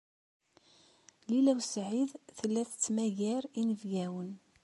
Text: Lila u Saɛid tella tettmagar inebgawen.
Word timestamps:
Lila 1.29 1.53
u 1.59 1.61
Saɛid 1.71 2.11
tella 2.37 2.61
tettmagar 2.69 3.43
inebgawen. 3.59 4.31